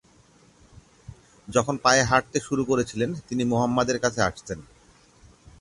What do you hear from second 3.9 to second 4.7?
এর কাছে আসতেন।